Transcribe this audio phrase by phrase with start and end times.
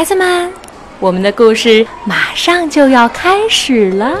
[0.00, 0.50] 孩子们，
[0.98, 4.18] 我们的故事马上就要开始了。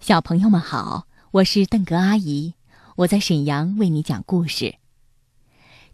[0.00, 2.54] 小朋友们好，我是邓格阿姨，
[2.96, 4.74] 我在沈阳为你讲故事。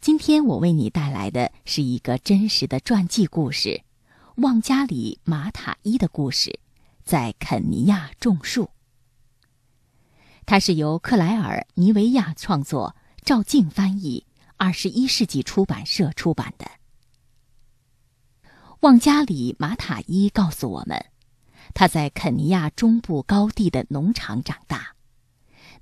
[0.01, 3.83] 今天我为你带来的是一个真实的传记故事——
[4.41, 6.59] 旺加里马塔伊的故事，
[7.05, 8.71] 在肯尼亚种树。
[10.47, 16.67] 它是由克莱尔·尼维亚创作，赵静翻译，二十一世纪出版社出版的。
[18.81, 21.07] 旺加里马塔伊告诉我们。
[21.75, 24.95] 他在肯尼亚中部高地的农场长大，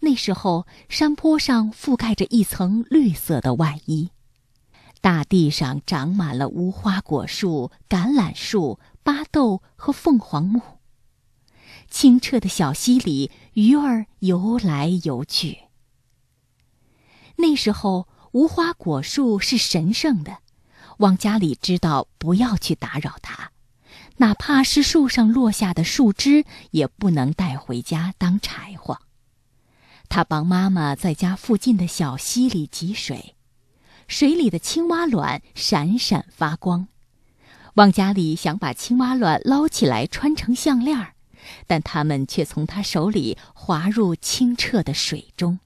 [0.00, 4.10] 那时候山坡上覆盖着一层绿色的外衣，
[5.00, 10.60] 大地上长满了无花果树、橄榄树、巴豆和凤凰木。
[11.88, 15.65] 清澈的小溪里，鱼儿游来游去。
[17.36, 20.38] 那时候无花果树是神圣的，
[20.98, 23.50] 往家里知道不要去打扰它。
[24.18, 28.98] 哪怕是树上落下的树枝，也不能带回家当柴火。
[30.08, 33.34] 他帮妈妈在家附近的小溪里汲水，
[34.08, 36.88] 水里的青蛙卵闪闪发光。
[37.74, 41.12] 旺家里想把青蛙卵捞起来穿成项链
[41.66, 45.58] 但它们却从他手里滑入清澈的水中。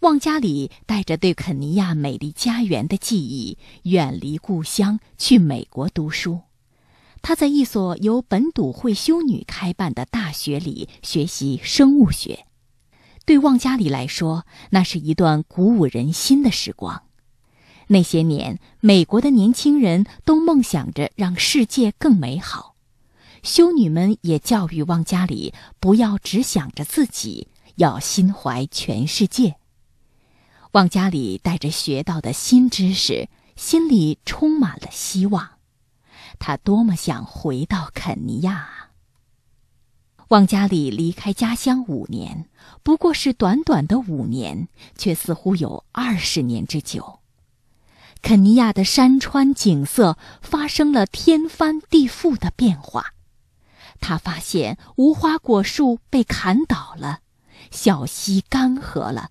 [0.00, 6.40] 旺加里带着对肯尼亚美丽家园的记忆，远离故乡，去美国读书。
[7.20, 12.46] 他在一所由本笃会修女开办的大学里学习生物学，
[13.26, 17.02] 对旺加里来说，那是一段鼓舞人心的时光。
[17.88, 22.74] 那些年，美国的年轻人都梦想着让世界更美好，
[23.42, 29.56] 修女们也教育旺加里不要只想着自己，要心怀全世界。
[30.72, 35.58] 旺加里带着学到的新知识，心里充满了希望。
[36.38, 38.90] 他多么想回到肯尼亚啊！
[40.28, 42.48] 旺加里离开家乡五年，
[42.84, 47.18] 不过是短短的五年，却似乎有二十年之久。
[48.22, 53.14] 肯尼亚的山川景色发生了天翻地覆的变化。
[53.98, 57.20] 他发现无花果树被砍倒了，
[57.72, 59.30] 小溪干涸了，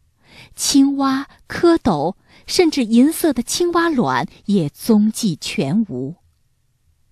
[0.55, 2.15] 青蛙、蝌蚪，
[2.47, 6.15] 甚至银色的青蛙卵也踪迹全无。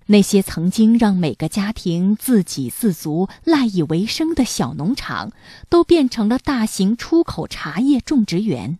[0.07, 5.33] 那些曾经让每个家庭自给自足、赖以为生的小农场，
[5.67, 8.79] 都变成了大型出口茶叶种植园。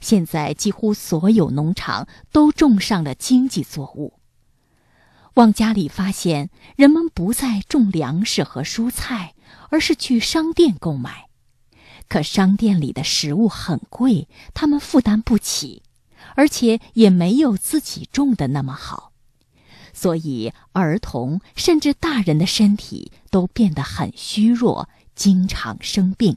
[0.00, 4.20] 现在，几乎所有农场都种上了经济作物。
[5.34, 9.34] 往家里发现，人们不再种粮食和蔬菜，
[9.70, 11.23] 而是去商店购买。
[12.08, 15.82] 可商店里的食物很贵，他们负担不起，
[16.36, 19.12] 而且也没有自己种的那么好。
[19.92, 26.36] 所以，儿童甚至大人的身体都变得很虚弱，经常生病。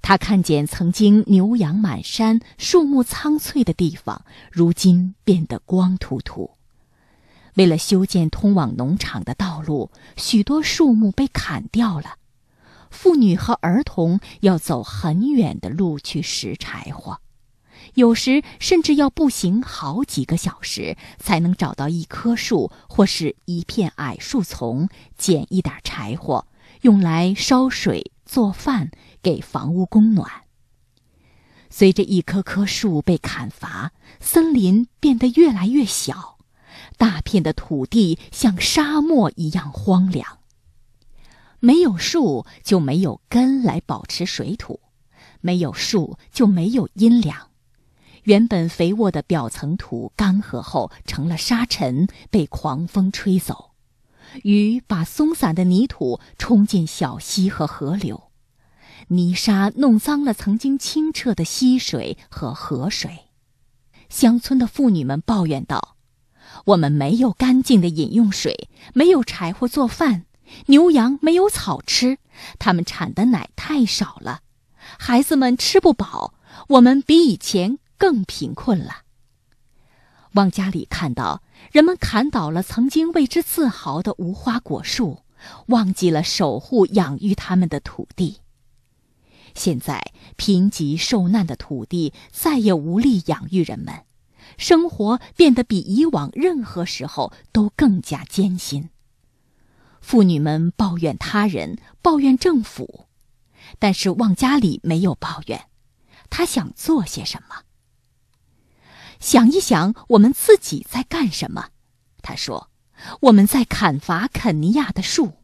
[0.00, 6.52] 他看见曾经牛羊满山、树木苍翠的地方，如今变得光秃秃。
[7.54, 12.14] 为了修建通往农场的道路，许多树木被砍掉了。
[12.90, 17.20] 妇女和儿童要走很远的路去拾柴火。
[17.94, 26.46] 有时甚至要步行好几个小时，才能找到一棵树或是一片矮树丛，捡一点柴火，
[26.82, 28.90] 用来烧水、做饭、
[29.22, 30.30] 给房屋供暖。
[31.70, 36.38] 随着一棵棵树被砍伐，森林变得越来越小，
[36.96, 40.37] 大片的土地像沙漠一样荒凉。
[41.60, 44.80] 没有树就没有根来保持水土，
[45.40, 47.50] 没有树就没有阴凉。
[48.24, 53.72] 原本肥沃的表层土干涸后成了沙尘，被狂风吹走；
[54.42, 58.30] 雨把松散的泥土冲进小溪和河流，
[59.08, 63.30] 泥沙弄脏了曾经清澈的溪水和河水。
[64.08, 65.96] 乡村的妇女们抱怨道
[66.66, 70.24] ：“我们没有干净的饮用水，没有柴火做饭，
[70.66, 72.18] 牛羊没有草吃，
[72.58, 74.40] 他们产的奶太少了，
[74.98, 76.34] 孩子们吃不饱，
[76.68, 78.98] 我们比以前。”更贫困了。
[80.34, 81.42] 往家里看到
[81.72, 85.24] 人们砍倒了曾经为之自豪的无花果树，
[85.66, 88.38] 忘记了守护养育他们的土地。
[89.52, 94.04] 现在贫瘠受难的土地再也无力养育人们，
[94.56, 98.90] 生活变得比以往任何时候都更加艰辛。
[100.08, 103.08] 妇女们抱怨他人，抱怨政府，
[103.78, 105.66] 但是旺家里没有抱怨。
[106.30, 107.64] 他想做些什么。
[109.20, 111.68] 想一想，我们自己在干什么？
[112.22, 112.70] 他说
[113.28, 115.34] ：“我们在砍伐肯尼亚的树。”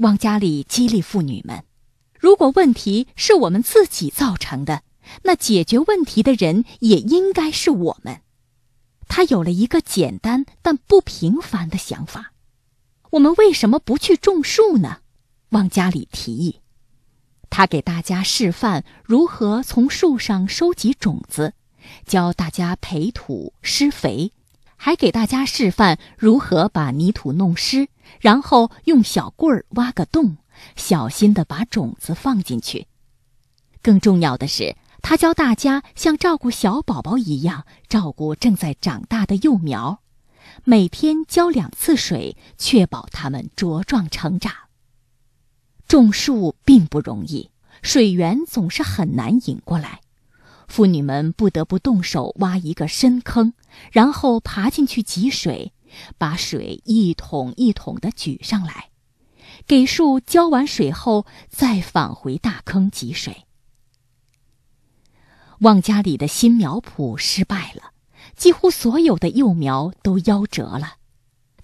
[0.00, 1.64] 旺加里激励妇女们
[2.18, 4.82] ：“如果问题是我们自己造成的，
[5.24, 8.22] 那解决问题的人也应该是我们。”
[9.06, 12.32] 他有了一个简单但不平凡的想法
[13.16, 14.98] ：“我们为什么不去种树呢？”
[15.50, 16.60] 往家里提议。
[17.48, 21.54] 他给大家示范如何从树上收集种子，
[22.04, 24.32] 教大家培土施肥，
[24.76, 27.88] 还给大家示范如何把泥土弄湿，
[28.20, 30.36] 然后用小棍儿挖个洞，
[30.74, 32.86] 小心地把种子放进去。
[33.80, 40.00] 更重要的是，他教大家像照顾小宝宝一样照顾正在长大的幼苗，
[40.64, 44.52] 每天浇两次水，确保它们茁壮成长。
[45.86, 47.50] 种树并不容易，
[47.82, 50.00] 水源总是很难引过来，
[50.66, 53.52] 妇女们不得不动手挖一个深坑，
[53.92, 55.72] 然后爬进去汲水，
[56.18, 58.90] 把水一桶一桶的举上来，
[59.66, 63.44] 给树浇完水后再返回大坑汲水。
[65.60, 67.92] 旺家里的新苗圃失败了，
[68.36, 70.96] 几乎所有的幼苗都夭折了，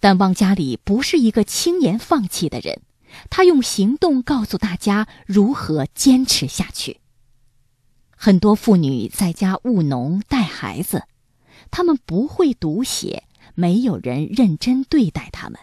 [0.00, 2.80] 但旺家里不是一个轻言放弃的人。
[3.28, 7.00] 他用行动告诉大家如何坚持下去。
[8.16, 11.04] 很多妇女在家务农带孩子，
[11.70, 13.24] 她们不会读写，
[13.54, 15.60] 没有人认真对待她们。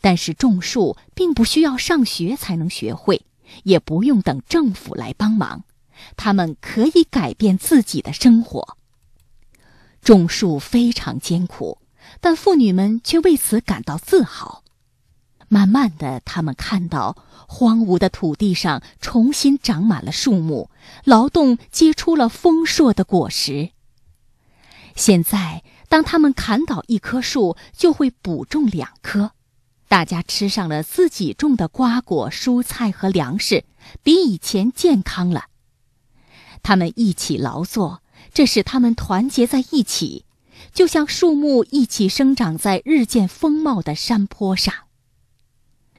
[0.00, 3.22] 但是种树并不需要上学才能学会，
[3.62, 5.62] 也不用等政府来帮忙，
[6.16, 8.76] 他们可以改变自己的生活。
[10.06, 11.78] 种树非常艰苦，
[12.20, 14.62] 但妇女们却为此感到自豪。
[15.48, 17.16] 慢慢的，他们看到
[17.48, 20.70] 荒芜的土地上重新长满了树木，
[21.02, 23.70] 劳动结出了丰硕的果实。
[24.94, 29.32] 现在，当他们砍倒一棵树，就会补种两棵。
[29.88, 33.64] 大家吃上了自己种的瓜果、蔬菜和粮食，
[34.04, 35.46] 比以前健康了。
[36.62, 38.02] 他们一起劳作，
[38.36, 40.26] 这使他们团结在一起，
[40.74, 44.74] 就像树木一起生长在日渐丰茂的山坡上。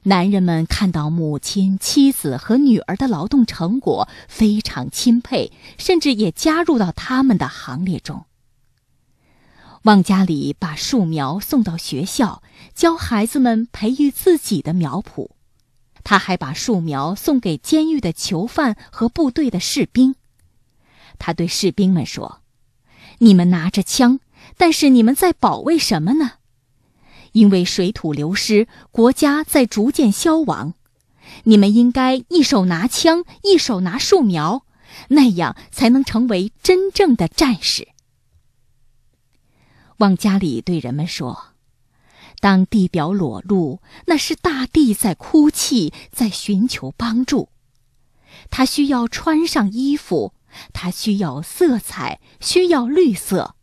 [0.04, 8.26] 男人们看到母亲、妻子和女儿的劳动成果，非常钦佩，甚至也加入到他们的行列中。
[9.82, 15.30] 旺家里把树苗送到学校，教孩子们培育自己的苗圃。
[16.04, 20.14] 他还把树苗送给监狱的囚犯和部队的士兵。
[21.18, 22.40] 他对士兵们说
[23.18, 24.20] ：“你们拿着枪，
[24.56, 26.32] 但是你们在保卫什么呢？”
[27.32, 30.74] 因为水土流失，国家在逐渐消亡，
[31.44, 34.64] 你们应该一手拿枪，一手拿树苗，
[35.08, 37.88] 那样才能成为真正的战士。
[39.98, 41.48] 旺加里对人们说
[42.40, 47.50] ：“当地表裸露，那是大地在哭泣，在寻求帮助。
[48.48, 50.32] 他需要穿上衣服，
[50.72, 53.54] 它需要色彩，需要绿色，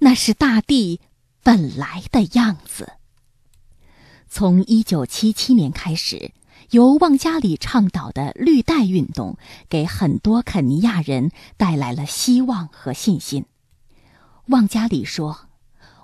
[0.00, 1.00] 那是大地
[1.42, 2.92] 本来的样子。”
[4.28, 6.32] 从一九七七年开始，
[6.70, 13.46] 由旺加里倡导的绿带运动，给很多肯尼亚人带来了希望和信心。
[14.48, 15.48] 旺加里说：“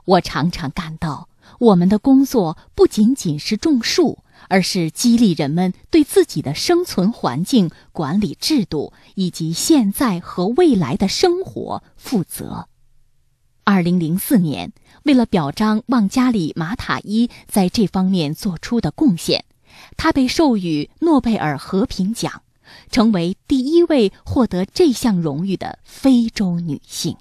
[0.07, 1.29] 我常常感到，
[1.59, 12.69] 我们的工作不仅仅是种树，而是激励人们对自己的生存环境、管理制度以及现在和未来的生活负责。”
[13.65, 14.73] 二零零四年，
[15.05, 19.45] 为了表彰旺加里马塔伊在这方面做出的贡献，
[19.97, 22.43] 他被授予诺贝尔和平奖，
[22.91, 27.17] 成为第一位获得这项荣誉的非洲女性。